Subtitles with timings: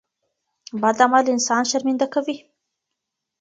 [0.81, 2.37] بد عمل انسان شرمنده کوي.